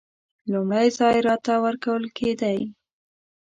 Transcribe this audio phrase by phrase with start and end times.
[0.51, 2.59] لومړی ځای راته ورکول کېدی.